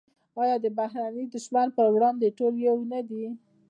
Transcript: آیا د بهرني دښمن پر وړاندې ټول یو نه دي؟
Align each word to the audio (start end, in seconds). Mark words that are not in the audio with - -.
آیا 0.41 0.55
د 0.61 0.65
بهرني 0.77 1.23
دښمن 1.33 1.67
پر 1.77 1.87
وړاندې 1.95 2.35
ټول 2.37 2.53
یو 2.67 2.77
نه 2.91 2.99
دي؟ 3.09 3.25